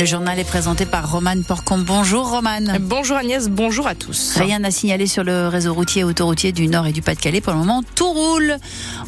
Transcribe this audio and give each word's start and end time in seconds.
Le 0.00 0.06
journal 0.06 0.38
est 0.38 0.44
présenté 0.44 0.86
par 0.86 1.12
Romane 1.12 1.44
Porcon. 1.44 1.76
Bonjour 1.76 2.30
Romane. 2.30 2.78
Bonjour 2.80 3.18
Agnès, 3.18 3.50
bonjour 3.50 3.86
à 3.86 3.94
tous. 3.94 4.38
Rien 4.38 4.64
à 4.64 4.70
signaler 4.70 5.06
sur 5.06 5.24
le 5.24 5.48
réseau 5.48 5.74
routier 5.74 6.00
et 6.00 6.04
autoroutier 6.04 6.52
du 6.52 6.68
Nord 6.68 6.86
et 6.86 6.92
du 6.92 7.02
Pas-de-Calais. 7.02 7.42
Pour 7.42 7.52
le 7.52 7.58
moment, 7.58 7.82
tout 7.96 8.10
roule. 8.10 8.56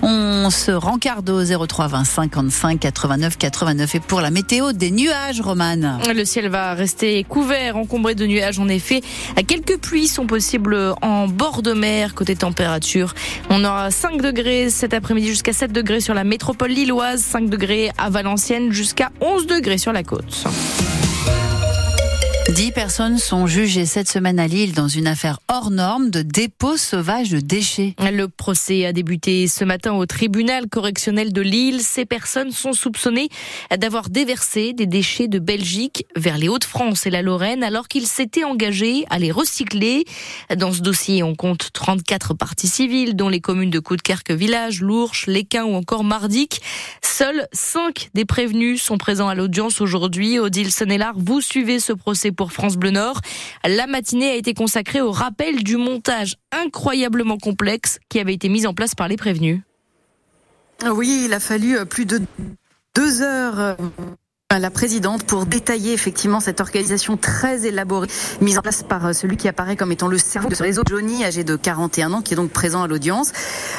On 0.02 0.50
se 0.50 0.70
rencarde 0.70 1.30
au 1.30 1.42
03 1.42 1.88
20 1.88 2.04
55 2.04 2.78
89 2.78 3.38
89. 3.38 3.94
Et 3.94 4.00
pour 4.00 4.20
la 4.20 4.30
météo, 4.30 4.72
des 4.74 4.90
nuages, 4.90 5.40
Romane. 5.40 5.98
Le 6.14 6.26
ciel 6.26 6.50
va 6.50 6.74
rester 6.74 7.24
couvert, 7.24 7.78
encombré 7.78 8.14
de 8.14 8.26
nuages 8.26 8.58
en 8.58 8.68
effet. 8.68 9.00
Quelques 9.48 9.78
pluies 9.78 10.08
sont 10.08 10.26
possibles 10.26 10.76
en 11.00 11.26
bord 11.26 11.62
de 11.62 11.72
mer. 11.72 12.14
Côté 12.14 12.36
température, 12.36 13.14
on 13.48 13.64
aura 13.64 13.90
5 13.90 14.20
degrés 14.20 14.68
cet 14.68 14.92
après-midi 14.92 15.28
jusqu'à 15.28 15.54
7 15.54 15.72
degrés 15.72 16.00
sur 16.00 16.12
la 16.12 16.24
métropole 16.24 16.70
lilloise, 16.70 17.22
5 17.22 17.48
degrés 17.48 17.90
à 17.96 18.10
Valenciennes 18.10 18.72
jusqu'à 18.72 19.10
11 19.22 19.46
degrés 19.46 19.78
sur 19.78 19.94
la 19.94 20.02
côte. 20.02 20.44
Dix 22.48 22.72
personnes 22.72 23.18
sont 23.18 23.46
jugées 23.46 23.86
cette 23.86 24.08
semaine 24.08 24.40
à 24.40 24.48
Lille 24.48 24.72
dans 24.72 24.88
une 24.88 25.06
affaire 25.06 25.38
hors 25.48 25.70
norme 25.70 26.10
de 26.10 26.22
dépôt 26.22 26.76
sauvage 26.76 27.30
de 27.30 27.38
déchets. 27.38 27.94
Le 28.00 28.26
procès 28.26 28.84
a 28.84 28.92
débuté 28.92 29.46
ce 29.46 29.64
matin 29.64 29.92
au 29.92 30.06
tribunal 30.06 30.68
correctionnel 30.68 31.32
de 31.32 31.40
Lille. 31.40 31.80
Ces 31.80 32.04
personnes 32.04 32.50
sont 32.50 32.72
soupçonnées 32.72 33.28
d'avoir 33.78 34.10
déversé 34.10 34.72
des 34.72 34.86
déchets 34.86 35.28
de 35.28 35.38
Belgique 35.38 36.04
vers 36.16 36.36
les 36.36 36.48
Hauts-de-France 36.48 37.06
et 37.06 37.10
la 37.10 37.22
Lorraine 37.22 37.62
alors 37.62 37.86
qu'ils 37.86 38.08
s'étaient 38.08 38.44
engagés 38.44 39.04
à 39.08 39.20
les 39.20 39.30
recycler. 39.30 40.04
Dans 40.54 40.72
ce 40.72 40.80
dossier, 40.80 41.22
on 41.22 41.36
compte 41.36 41.70
34 41.72 42.34
parties 42.34 42.68
civiles 42.68 43.14
dont 43.14 43.28
les 43.28 43.40
communes 43.40 43.70
de 43.70 43.78
Coudekerque 43.78 44.32
Village, 44.32 44.82
Lourches, 44.82 45.26
Léquin 45.26 45.64
ou 45.64 45.74
encore 45.74 46.02
Mardic. 46.04 46.60
Seuls 47.02 47.46
5 47.52 48.10
des 48.14 48.24
prévenus 48.24 48.82
sont 48.82 48.98
présents 48.98 49.28
à 49.28 49.34
l'audience 49.34 49.80
aujourd'hui. 49.80 50.40
Odile 50.40 50.72
Sennelard, 50.72 51.14
vous 51.16 51.40
suivez 51.40 51.78
ce 51.78 51.92
procès 51.92 52.31
pour 52.32 52.52
France 52.52 52.76
Bleu 52.76 52.90
Nord. 52.90 53.20
La 53.64 53.86
matinée 53.86 54.30
a 54.30 54.34
été 54.34 54.54
consacrée 54.54 55.00
au 55.00 55.10
rappel 55.10 55.62
du 55.62 55.76
montage 55.76 56.36
incroyablement 56.52 57.38
complexe 57.38 57.98
qui 58.08 58.20
avait 58.20 58.34
été 58.34 58.48
mis 58.48 58.66
en 58.66 58.74
place 58.74 58.94
par 58.94 59.08
les 59.08 59.16
prévenus. 59.16 59.60
Oui, 60.90 61.22
il 61.26 61.32
a 61.32 61.40
fallu 61.40 61.76
euh, 61.76 61.84
plus 61.84 62.06
de 62.06 62.20
deux 62.94 63.22
heures 63.22 63.60
euh, 63.60 63.74
la 64.58 64.70
présidente 64.70 65.24
pour 65.24 65.46
détailler 65.46 65.92
effectivement 65.92 66.40
cette 66.40 66.60
organisation 66.60 67.16
très 67.16 67.66
élaborée 67.66 68.08
mise 68.40 68.58
en 68.58 68.62
place 68.62 68.82
par 68.82 69.06
euh, 69.06 69.12
celui 69.12 69.36
qui 69.36 69.48
apparaît 69.48 69.76
comme 69.76 69.92
étant 69.92 70.08
le 70.08 70.18
cerveau 70.18 70.48
de 70.48 70.54
ce 70.54 70.62
réseau, 70.62 70.82
Johnny, 70.88 71.24
âgé 71.24 71.44
de 71.44 71.56
41 71.56 72.12
ans, 72.12 72.22
qui 72.22 72.34
est 72.34 72.36
donc 72.36 72.50
présent 72.50 72.82
à 72.82 72.88
l'audience. 72.88 73.32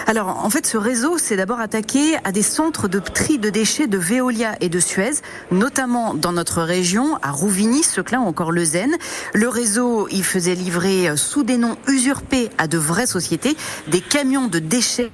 Alors 0.08 0.44
en 0.44 0.50
fait, 0.50 0.66
ce 0.66 0.78
réseau 0.78 1.18
s'est 1.18 1.36
d'abord 1.36 1.60
attaqué 1.60 2.18
à 2.24 2.32
des 2.32 2.42
centres 2.42 2.88
de 2.88 3.00
tri 3.00 3.38
de 3.38 3.50
déchets 3.50 3.88
de 3.88 3.98
Veolia 3.98 4.56
et 4.62 4.70
de 4.70 4.80
Suez, 4.80 5.22
notamment 5.52 6.14
dans 6.14 6.32
notre 6.32 6.62
région, 6.62 7.18
à 7.22 7.32
Rouvigny, 7.32 7.84
Seclin 7.84 8.22
ou 8.22 8.26
encore 8.26 8.52
Lezen. 8.52 8.92
Le 9.34 9.50
réseau, 9.50 10.08
il 10.12 10.24
faisait 10.24 10.56
livrer 10.56 11.10
euh, 11.10 11.16
sous 11.16 11.44
des 11.44 11.58
noms 11.58 11.78
usurpés 11.88 12.50
à 12.58 12.68
de 12.68 12.78
vraies 12.78 13.08
sociétés 13.08 13.56
des 13.88 14.02
camions 14.02 14.48
de 14.48 14.60
déchets 14.60 15.12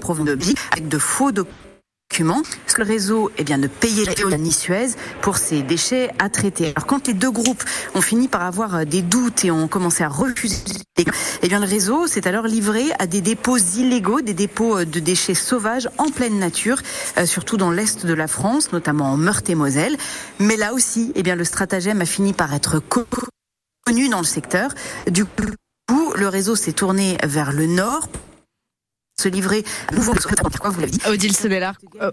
provenant 0.00 0.36
de 0.36 0.38
avec 0.72 0.88
de 0.88 0.98
faux 0.98 1.32
documents 1.32 1.69
parce 2.22 2.74
que 2.74 2.82
le 2.82 2.88
réseau 2.88 3.30
eh 3.38 3.44
bien, 3.44 3.56
ne 3.56 3.66
payait 3.66 4.04
ni 4.38 4.52
Suez 4.52 4.88
pour 5.22 5.36
ces 5.36 5.62
déchets 5.62 6.10
à 6.18 6.28
traiter. 6.28 6.72
Alors 6.76 6.86
quand 6.86 7.06
les 7.06 7.14
deux 7.14 7.30
groupes 7.30 7.62
ont 7.94 8.00
fini 8.00 8.28
par 8.28 8.42
avoir 8.42 8.74
euh, 8.74 8.84
des 8.84 9.02
doutes 9.02 9.44
et 9.44 9.50
ont 9.50 9.68
commencé 9.68 10.04
à 10.04 10.08
refuser, 10.08 10.56
eh 11.42 11.48
bien, 11.48 11.60
le 11.60 11.66
réseau 11.66 12.06
s'est 12.06 12.26
alors 12.28 12.46
livré 12.46 12.84
à 12.98 13.06
des 13.06 13.20
dépôts 13.20 13.56
illégaux, 13.56 14.20
des 14.20 14.34
dépôts 14.34 14.78
euh, 14.78 14.84
de 14.84 15.00
déchets 15.00 15.34
sauvages 15.34 15.88
en 15.98 16.10
pleine 16.10 16.38
nature, 16.38 16.80
euh, 17.18 17.26
surtout 17.26 17.56
dans 17.56 17.70
l'est 17.70 18.04
de 18.04 18.14
la 18.14 18.26
France, 18.26 18.72
notamment 18.72 19.12
en 19.12 19.16
Meurthe-et-Moselle. 19.16 19.96
Mais 20.38 20.56
là 20.56 20.74
aussi, 20.74 21.12
eh 21.14 21.22
bien, 21.22 21.36
le 21.36 21.44
stratagème 21.44 22.00
a 22.00 22.06
fini 22.06 22.32
par 22.32 22.52
être 22.54 22.80
connu 22.80 24.08
dans 24.08 24.20
le 24.20 24.24
secteur. 24.24 24.74
Du 25.10 25.24
coup, 25.24 26.12
le 26.14 26.28
réseau 26.28 26.54
s'est 26.54 26.72
tourné 26.72 27.16
vers 27.24 27.52
le 27.52 27.66
nord 27.66 28.08
se 29.20 29.28
livrer 29.28 29.64
nouveau. 29.92 30.12
Pourquoi 30.14 30.70
vous 30.70 30.80
l'avez 30.80 30.92
dit 30.92 31.00
Odile 31.06 31.36
Sebellard, 31.36 31.74
euh, 32.00 32.10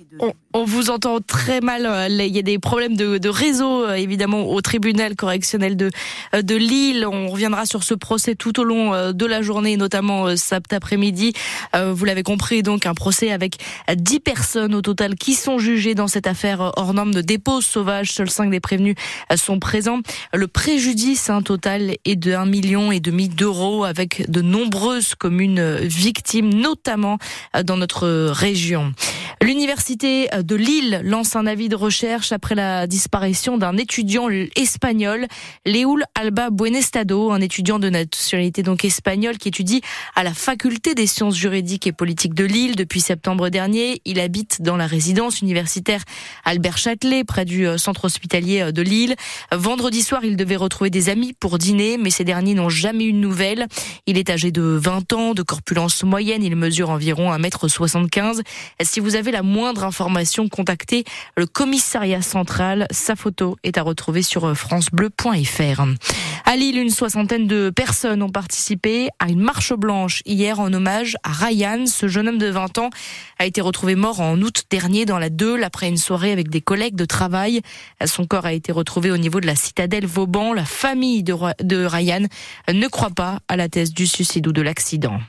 on, 0.53 0.65
vous 0.65 0.89
entend 0.89 1.19
très 1.19 1.61
mal. 1.61 1.85
Euh, 1.85 2.07
il 2.09 2.35
y 2.35 2.39
a 2.39 2.41
des 2.41 2.59
problèmes 2.59 2.95
de, 2.95 3.17
de 3.17 3.29
réseau, 3.29 3.85
euh, 3.85 3.93
évidemment, 3.93 4.49
au 4.49 4.61
tribunal 4.61 5.15
correctionnel 5.15 5.77
de, 5.77 5.89
de 6.33 6.55
Lille. 6.55 7.05
On 7.07 7.29
reviendra 7.29 7.65
sur 7.65 7.83
ce 7.83 7.93
procès 7.93 8.35
tout 8.35 8.59
au 8.59 8.63
long 8.63 9.11
de 9.11 9.25
la 9.25 9.41
journée, 9.41 9.77
notamment 9.77 10.35
cet 10.35 10.73
après-midi. 10.73 11.33
Vous 11.73 12.05
l'avez 12.05 12.23
compris, 12.23 12.63
donc 12.63 12.85
un 12.85 12.93
procès 12.93 13.31
avec 13.31 13.57
10 13.93 14.19
personnes 14.19 14.75
au 14.75 14.81
total 14.81 15.15
qui 15.15 15.33
sont 15.33 15.59
jugées 15.59 15.95
dans 15.95 16.07
cette 16.07 16.27
affaire 16.27 16.73
hors 16.75 16.93
norme 16.93 17.13
de 17.13 17.21
dépôt 17.21 17.61
sauvage. 17.61 18.11
Seuls 18.11 18.29
5 18.29 18.49
des 18.49 18.59
prévenus 18.59 18.95
sont 19.35 19.59
présents. 19.59 19.99
Le 20.33 20.47
préjudice 20.47 21.29
un 21.29 21.41
total 21.41 21.95
est 22.03 22.15
de 22.15 22.33
1 22.33 22.45
million 22.45 22.91
et 22.91 22.99
demi 22.99 23.29
d'euros 23.29 23.83
avec 23.83 24.29
de 24.29 24.41
nombreuses 24.41 25.15
communes 25.15 25.77
victimes, 25.77 26.53
notamment 26.53 26.96
euh, 26.97 27.63
dans 27.63 27.77
notre 27.77 28.07
région. 28.31 28.93
L'université 29.41 30.29
de 30.37 30.55
Lille 30.55 31.01
lance 31.03 31.35
un 31.35 31.45
avis 31.47 31.69
de 31.69 31.75
recherche 31.75 32.31
après 32.31 32.55
la 32.55 32.87
disparition 32.87 33.57
d'un 33.57 33.77
étudiant 33.77 34.29
espagnol, 34.55 35.27
Leul 35.65 36.03
Alba 36.15 36.49
Buenestado, 36.49 37.31
un 37.31 37.41
étudiant 37.41 37.79
de 37.79 37.89
nationalité 37.89 38.63
donc 38.63 38.85
espagnole 38.85 39.37
qui 39.37 39.49
étudie 39.49 39.81
à 40.15 40.23
la 40.23 40.33
faculté 40.33 40.95
des 40.95 41.07
sciences 41.07 41.35
juridiques 41.35 41.87
et 41.87 41.91
politiques 41.91 42.33
de 42.33 42.45
Lille 42.45 42.75
depuis 42.75 43.01
septembre 43.01 43.49
dernier. 43.49 44.01
Il 44.05 44.19
habite 44.19 44.61
dans 44.61 44.77
la 44.77 44.87
résidence 44.87 45.41
universitaire 45.41 46.03
Albert 46.45 46.77
Châtelet, 46.77 47.23
près 47.23 47.45
du 47.45 47.67
euh, 47.67 47.77
centre 47.77 48.05
hospitalier 48.05 48.61
euh, 48.61 48.71
de 48.71 48.81
Lille. 48.81 49.15
Vendredi 49.51 50.01
soir, 50.01 50.23
il 50.23 50.37
devait 50.37 50.55
retrouver 50.55 50.89
des 50.89 51.09
amis 51.09 51.33
pour 51.33 51.57
dîner, 51.57 51.97
mais 51.97 52.09
ces 52.09 52.23
derniers 52.23 52.53
n'ont 52.53 52.69
jamais 52.69 53.05
eu 53.05 53.13
de 53.13 53.17
nouvelles. 53.17 53.67
Il 54.05 54.17
est 54.17 54.29
âgé 54.29 54.51
de 54.51 54.61
20 54.61 55.13
ans, 55.13 55.33
de 55.33 55.43
corpulence 55.43 56.03
moyenne, 56.03 56.43
il 56.43 56.55
mesure 56.55 56.89
environ 56.89 57.31
1m75. 57.31 58.41
Si 58.81 58.99
vous 58.99 59.15
avez 59.17 59.31
la 59.31 59.43
moindre 59.43 59.83
information, 59.83 60.47
contactez 60.47 61.03
le 61.35 61.45
commissariat 61.45 62.21
central. 62.21 62.87
Sa 62.91 63.15
photo 63.15 63.57
est 63.63 63.77
à 63.77 63.81
retrouver 63.81 64.21
sur 64.21 64.55
francebleu.fr. 64.55 65.81
À 66.45 66.55
Lille, 66.55 66.77
une 66.77 66.89
soixantaine 66.89 67.47
de 67.47 67.69
personnes 67.69 68.21
ont 68.21 68.29
participé 68.29 69.09
à 69.19 69.29
une 69.29 69.41
marche 69.41 69.73
blanche 69.73 70.21
hier 70.25 70.59
en 70.59 70.71
hommage 70.71 71.17
à 71.23 71.31
Ryan. 71.31 71.85
Ce 71.87 72.07
jeune 72.07 72.29
homme 72.29 72.37
de 72.37 72.47
20 72.47 72.77
ans 72.77 72.89
a 73.39 73.45
été 73.45 73.59
retrouvé 73.59 73.95
mort 73.95 74.21
en 74.21 74.39
août 74.41 74.63
dernier 74.69 75.05
dans 75.05 75.19
la 75.19 75.29
Deule 75.29 75.63
après 75.63 75.89
une 75.89 75.97
soirée 75.97 76.31
avec 76.31 76.49
des 76.49 76.61
collègues 76.61 76.95
de 76.95 77.05
travail. 77.05 77.61
Son 78.05 78.25
corps 78.25 78.45
a 78.45 78.53
été 78.53 78.71
retrouvé 78.71 79.11
au 79.11 79.17
niveau 79.17 79.41
de 79.41 79.47
la 79.47 79.55
citadelle 79.55 80.05
Vauban. 80.05 80.53
La 80.53 80.65
famille 80.65 81.23
de 81.23 81.85
Ryan 81.85 82.27
ne 82.71 82.87
croit 82.87 83.09
pas 83.09 83.39
à 83.47 83.57
la 83.57 83.67
thèse 83.67 83.93
du 83.93 84.07
suicide 84.07 84.47
ou 84.47 84.53
de 84.53 84.61
l'accident. 84.61 85.19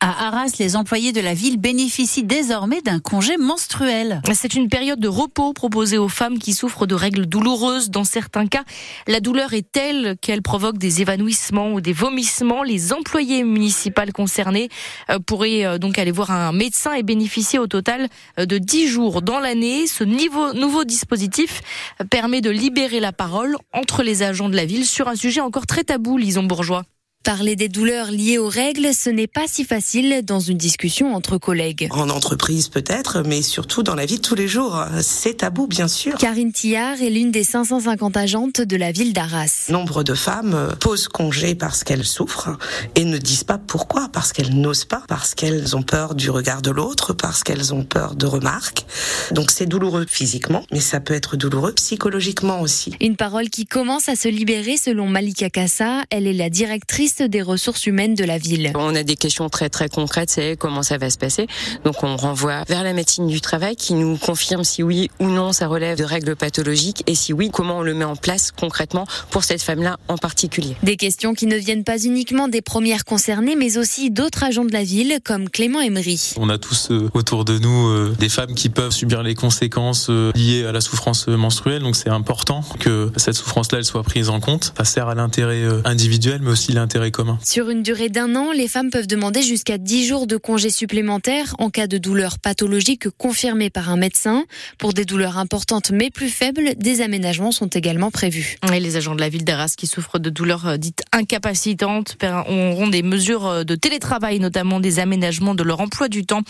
À 0.00 0.28
Arras, 0.28 0.52
les 0.60 0.76
employés 0.76 1.12
de 1.12 1.20
la 1.20 1.34
ville 1.34 1.56
bénéficient 1.56 2.22
désormais 2.22 2.80
d'un 2.82 3.00
congé 3.00 3.36
menstruel. 3.36 4.22
C'est 4.32 4.54
une 4.54 4.68
période 4.68 5.00
de 5.00 5.08
repos 5.08 5.52
proposée 5.52 5.98
aux 5.98 6.08
femmes 6.08 6.38
qui 6.38 6.52
souffrent 6.52 6.86
de 6.86 6.94
règles 6.94 7.26
douloureuses. 7.26 7.90
Dans 7.90 8.04
certains 8.04 8.46
cas, 8.46 8.62
la 9.08 9.18
douleur 9.18 9.54
est 9.54 9.68
telle 9.72 10.16
qu'elle 10.20 10.40
provoque 10.40 10.78
des 10.78 11.02
évanouissements 11.02 11.72
ou 11.72 11.80
des 11.80 11.92
vomissements. 11.92 12.62
Les 12.62 12.92
employés 12.92 13.42
municipaux 13.42 14.02
concernés 14.14 14.68
euh, 15.10 15.18
pourraient 15.18 15.64
euh, 15.64 15.78
donc 15.78 15.98
aller 15.98 16.12
voir 16.12 16.30
un 16.30 16.52
médecin 16.52 16.92
et 16.92 17.02
bénéficier 17.02 17.58
au 17.58 17.66
total 17.66 18.08
euh, 18.38 18.46
de 18.46 18.58
10 18.58 18.86
jours 18.86 19.20
dans 19.20 19.40
l'année. 19.40 19.88
Ce 19.88 20.04
nouveau 20.04 20.84
dispositif 20.84 21.60
permet 22.08 22.40
de 22.40 22.50
libérer 22.50 23.00
la 23.00 23.12
parole 23.12 23.56
entre 23.72 24.04
les 24.04 24.22
agents 24.22 24.48
de 24.48 24.56
la 24.56 24.64
ville 24.64 24.86
sur 24.86 25.08
un 25.08 25.16
sujet 25.16 25.40
encore 25.40 25.66
très 25.66 25.82
tabou, 25.82 26.18
Lison 26.18 26.44
Bourgeois. 26.44 26.84
Parler 27.28 27.56
des 27.56 27.68
douleurs 27.68 28.10
liées 28.10 28.38
aux 28.38 28.48
règles, 28.48 28.94
ce 28.94 29.10
n'est 29.10 29.26
pas 29.26 29.44
si 29.46 29.66
facile 29.66 30.22
dans 30.24 30.40
une 30.40 30.56
discussion 30.56 31.14
entre 31.14 31.36
collègues. 31.36 31.86
En 31.90 32.08
entreprise 32.08 32.70
peut-être, 32.70 33.22
mais 33.22 33.42
surtout 33.42 33.82
dans 33.82 33.94
la 33.94 34.06
vie 34.06 34.16
de 34.16 34.22
tous 34.22 34.34
les 34.34 34.48
jours. 34.48 34.82
C'est 35.02 35.36
tabou, 35.36 35.66
bien 35.66 35.88
sûr. 35.88 36.16
Karine 36.16 36.52
Tillard 36.52 37.02
est 37.02 37.10
l'une 37.10 37.30
des 37.30 37.44
550 37.44 38.16
agentes 38.16 38.62
de 38.62 38.76
la 38.78 38.92
ville 38.92 39.12
d'Arras. 39.12 39.66
Nombre 39.68 40.04
de 40.04 40.14
femmes 40.14 40.74
posent 40.80 41.08
congé 41.08 41.54
parce 41.54 41.84
qu'elles 41.84 42.06
souffrent 42.06 42.56
et 42.94 43.04
ne 43.04 43.18
disent 43.18 43.44
pas 43.44 43.58
pourquoi, 43.58 44.08
parce 44.10 44.32
qu'elles 44.32 44.58
n'osent 44.58 44.86
pas, 44.86 45.02
parce 45.06 45.34
qu'elles 45.34 45.76
ont 45.76 45.82
peur 45.82 46.14
du 46.14 46.30
regard 46.30 46.62
de 46.62 46.70
l'autre, 46.70 47.12
parce 47.12 47.44
qu'elles 47.44 47.74
ont 47.74 47.84
peur 47.84 48.14
de 48.14 48.24
remarques. 48.24 48.86
Donc 49.32 49.50
c'est 49.50 49.66
douloureux 49.66 50.06
physiquement, 50.08 50.64
mais 50.72 50.80
ça 50.80 50.98
peut 50.98 51.12
être 51.12 51.36
douloureux 51.36 51.74
psychologiquement 51.74 52.62
aussi. 52.62 52.94
Une 53.02 53.16
parole 53.16 53.50
qui 53.50 53.66
commence 53.66 54.08
à 54.08 54.16
se 54.16 54.28
libérer 54.28 54.78
selon 54.78 55.08
Malika 55.08 55.50
Kassa. 55.50 56.04
Elle 56.08 56.26
est 56.26 56.32
la 56.32 56.48
directrice 56.48 57.17
des 57.22 57.42
ressources 57.42 57.86
humaines 57.86 58.14
de 58.14 58.24
la 58.24 58.38
ville. 58.38 58.72
On 58.74 58.94
a 58.94 59.02
des 59.02 59.16
questions 59.16 59.48
très 59.48 59.68
très 59.68 59.88
concrètes, 59.88 60.30
c'est 60.30 60.56
comment 60.56 60.82
ça 60.82 60.98
va 60.98 61.10
se 61.10 61.18
passer. 61.18 61.46
Donc 61.84 62.02
on 62.02 62.16
renvoie 62.16 62.64
vers 62.68 62.84
la 62.84 62.92
médecine 62.92 63.26
du 63.26 63.40
travail 63.40 63.76
qui 63.76 63.94
nous 63.94 64.16
confirme 64.16 64.64
si 64.64 64.82
oui 64.82 65.10
ou 65.20 65.26
non 65.26 65.52
ça 65.52 65.66
relève 65.66 65.98
de 65.98 66.04
règles 66.04 66.36
pathologiques 66.36 67.02
et 67.06 67.14
si 67.14 67.32
oui, 67.32 67.50
comment 67.52 67.78
on 67.78 67.82
le 67.82 67.94
met 67.94 68.04
en 68.04 68.16
place 68.16 68.50
concrètement 68.50 69.06
pour 69.30 69.44
cette 69.44 69.62
femme-là 69.62 69.98
en 70.08 70.16
particulier. 70.16 70.76
Des 70.82 70.96
questions 70.96 71.34
qui 71.34 71.46
ne 71.46 71.56
viennent 71.56 71.84
pas 71.84 72.02
uniquement 72.02 72.48
des 72.48 72.62
premières 72.62 73.04
concernées, 73.04 73.56
mais 73.56 73.78
aussi 73.78 74.10
d'autres 74.10 74.44
agents 74.44 74.64
de 74.64 74.72
la 74.72 74.84
ville 74.84 75.18
comme 75.24 75.48
Clément 75.48 75.80
Emery. 75.80 76.34
On 76.36 76.48
a 76.48 76.58
tous 76.58 76.90
euh, 76.90 77.08
autour 77.14 77.44
de 77.44 77.58
nous 77.58 77.88
euh, 77.88 78.14
des 78.18 78.28
femmes 78.28 78.54
qui 78.54 78.68
peuvent 78.68 78.92
subir 78.92 79.22
les 79.22 79.34
conséquences 79.34 80.08
euh, 80.10 80.32
liées 80.34 80.64
à 80.64 80.72
la 80.72 80.80
souffrance 80.80 81.28
menstruelle, 81.28 81.82
donc 81.82 81.96
c'est 81.96 82.10
important 82.10 82.62
que 82.78 83.10
cette 83.16 83.34
souffrance-là 83.34 83.78
elle 83.78 83.84
soit 83.84 84.02
prise 84.02 84.28
en 84.28 84.40
compte. 84.40 84.72
Ça 84.76 84.84
sert 84.84 85.08
à 85.08 85.14
l'intérêt 85.14 85.62
individuel, 85.84 86.40
mais 86.42 86.50
aussi 86.50 86.72
l'intérêt 86.72 87.07
commun. 87.10 87.38
Sur 87.44 87.70
une 87.70 87.82
durée 87.82 88.08
d'un 88.08 88.34
an, 88.36 88.52
les 88.52 88.68
femmes 88.68 88.90
peuvent 88.90 89.06
demander 89.06 89.42
jusqu'à 89.42 89.78
10 89.78 90.06
jours 90.06 90.26
de 90.26 90.36
congés 90.36 90.70
supplémentaires 90.70 91.54
en 91.58 91.70
cas 91.70 91.86
de 91.86 91.98
douleur 91.98 92.38
pathologique 92.38 93.08
confirmée 93.10 93.70
par 93.70 93.90
un 93.90 93.96
médecin. 93.96 94.44
Pour 94.78 94.92
des 94.92 95.04
douleurs 95.04 95.38
importantes 95.38 95.90
mais 95.90 96.10
plus 96.10 96.28
faibles, 96.28 96.74
des 96.76 97.00
aménagements 97.00 97.52
sont 97.52 97.66
également 97.66 98.10
prévus. 98.10 98.56
Et 98.72 98.80
les 98.80 98.96
agents 98.96 99.14
de 99.14 99.20
la 99.20 99.28
ville 99.28 99.44
d'Arras 99.44 99.74
qui 99.76 99.86
souffrent 99.86 100.18
de 100.18 100.30
douleurs 100.30 100.78
dites 100.78 101.02
incapacitantes 101.12 102.16
auront 102.48 102.88
des 102.88 103.02
mesures 103.02 103.64
de 103.64 103.74
télétravail, 103.74 104.40
notamment 104.40 104.80
des 104.80 104.98
aménagements 104.98 105.54
de 105.54 105.62
leur 105.62 105.80
emploi 105.80 106.08
du 106.08 106.24
temps, 106.24 106.42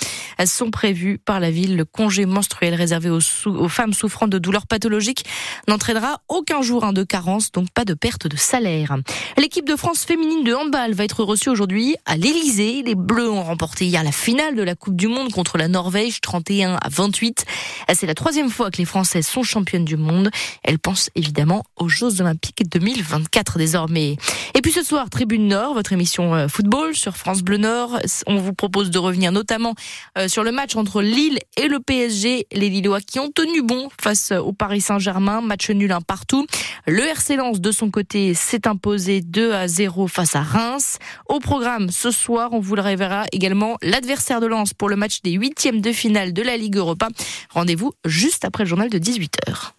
sont 0.44 0.70
prévus 0.70 1.18
par 1.18 1.40
la 1.40 1.50
ville. 1.50 1.76
Le 1.76 1.84
congé 1.84 2.26
menstruel 2.26 2.74
réservé 2.74 3.10
aux, 3.10 3.20
aux 3.46 3.68
femmes 3.68 3.92
souffrant 3.92 4.28
de 4.28 4.38
douleurs 4.38 4.66
pathologiques 4.66 5.24
n'entraînera 5.66 6.20
aucun 6.28 6.62
jour 6.62 6.84
hein, 6.84 6.92
de 6.92 7.02
carence, 7.02 7.52
donc 7.52 7.70
pas 7.70 7.84
de 7.84 7.94
perte 7.94 8.26
de 8.26 8.36
salaire. 8.36 8.96
L'équipe 9.36 9.66
de 9.66 9.76
France 9.76 10.04
féminine 10.04 10.37
de 10.44 10.54
handball 10.54 10.92
va 10.92 11.04
être 11.04 11.24
reçue 11.24 11.48
aujourd'hui 11.48 11.96
à 12.04 12.16
l'Elysée. 12.16 12.82
Les 12.84 12.94
Bleus 12.94 13.30
ont 13.30 13.42
remporté 13.42 13.86
hier 13.86 14.04
la 14.04 14.12
finale 14.12 14.54
de 14.54 14.62
la 14.62 14.74
Coupe 14.74 14.94
du 14.94 15.08
Monde 15.08 15.32
contre 15.32 15.58
la 15.58 15.68
Norvège, 15.68 16.20
31 16.20 16.74
à 16.74 16.88
28. 16.88 17.44
C'est 17.94 18.06
la 18.06 18.14
troisième 18.14 18.50
fois 18.50 18.70
que 18.70 18.76
les 18.76 18.84
Françaises 18.84 19.26
sont 19.26 19.42
championnes 19.42 19.84
du 19.84 19.96
monde. 19.96 20.30
Elles 20.62 20.78
pensent 20.78 21.10
évidemment 21.14 21.64
aux 21.76 21.88
Jeux 21.88 22.20
Olympiques 22.20 22.62
2024 22.70 23.58
désormais. 23.58 24.16
Et 24.54 24.60
puis 24.60 24.72
ce 24.72 24.82
soir, 24.82 25.10
Tribune 25.10 25.48
Nord, 25.48 25.74
votre 25.74 25.92
émission 25.92 26.34
euh, 26.34 26.48
football 26.48 26.94
sur 26.94 27.16
France 27.16 27.42
Bleu 27.42 27.56
Nord. 27.56 27.98
On 28.26 28.36
vous 28.36 28.52
propose 28.52 28.90
de 28.90 28.98
revenir 28.98 29.32
notamment 29.32 29.74
euh, 30.18 30.28
sur 30.28 30.44
le 30.44 30.52
match 30.52 30.76
entre 30.76 31.02
Lille 31.02 31.38
et 31.56 31.68
le 31.68 31.80
PSG. 31.80 32.46
Les 32.52 32.68
Lillois 32.68 33.00
qui 33.00 33.18
ont 33.18 33.30
tenu 33.30 33.62
bon 33.62 33.88
face 34.00 34.32
au 34.32 34.52
Paris 34.52 34.80
Saint-Germain. 34.80 35.40
Match 35.40 35.70
nul 35.70 35.92
un 35.92 36.00
partout. 36.00 36.46
Le 36.86 37.02
RC 37.02 37.36
Lens, 37.36 37.60
de 37.60 37.72
son 37.72 37.90
côté, 37.90 38.34
s'est 38.34 38.66
imposé 38.68 39.20
2 39.20 39.52
à 39.52 39.68
0 39.68 40.06
face 40.06 40.27
à 40.34 40.42
Reims. 40.42 40.98
Au 41.28 41.38
programme, 41.38 41.90
ce 41.90 42.10
soir, 42.10 42.50
on 42.52 42.60
vous 42.60 42.74
le 42.74 42.82
révélera 42.82 43.26
également 43.32 43.76
l'adversaire 43.82 44.40
de 44.40 44.46
Lens 44.46 44.74
pour 44.74 44.88
le 44.88 44.96
match 44.96 45.22
des 45.22 45.32
huitièmes 45.32 45.80
de 45.80 45.92
finale 45.92 46.32
de 46.32 46.42
la 46.42 46.56
Ligue 46.56 46.76
Europa. 46.76 47.08
Rendez-vous 47.50 47.92
juste 48.04 48.44
après 48.44 48.64
le 48.64 48.68
journal 48.68 48.90
de 48.90 48.98
18h. 48.98 49.77